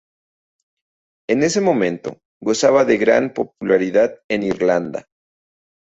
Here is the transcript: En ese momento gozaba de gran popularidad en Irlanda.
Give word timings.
En 1.29 1.43
ese 1.43 1.61
momento 1.61 2.17
gozaba 2.41 2.85
de 2.85 2.97
gran 2.97 3.35
popularidad 3.35 4.19
en 4.31 4.41
Irlanda. 4.41 5.05